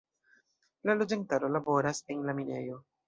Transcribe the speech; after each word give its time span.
La 0.89 0.95
loĝantaro 1.01 1.51
laboras 1.57 2.01
en 2.15 2.25
la 2.31 2.37
minejo. 2.41 2.81